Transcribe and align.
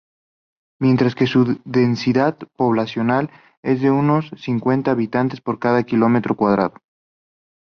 Mientras 0.79 1.13
que 1.13 1.27
su 1.27 1.61
densidad 1.63 2.35
poblacional 2.57 3.29
es 3.61 3.81
de 3.83 3.91
unos 3.91 4.31
cincuenta 4.35 4.89
habitantes 4.89 5.41
por 5.41 5.59
cada 5.59 5.83
kilómetro 5.83 6.35
cuadrado. 6.35 6.73